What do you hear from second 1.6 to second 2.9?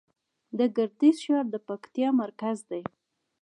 پکتیا مرکز دی